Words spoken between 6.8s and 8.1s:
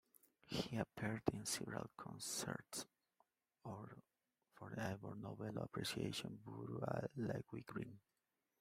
at Littlewick Green.